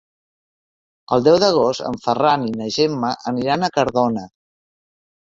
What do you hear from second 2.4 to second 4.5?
i na Gemma aniran a Cardona.